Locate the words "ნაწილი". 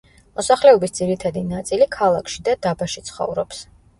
1.51-1.87